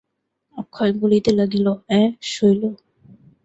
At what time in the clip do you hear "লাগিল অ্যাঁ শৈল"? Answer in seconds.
1.39-2.61